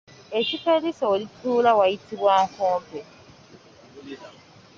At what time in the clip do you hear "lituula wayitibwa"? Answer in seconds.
1.21-2.33